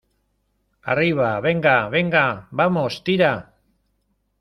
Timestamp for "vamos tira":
2.49-3.53